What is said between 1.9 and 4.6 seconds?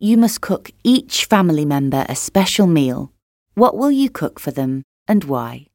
a special meal. What will you cook for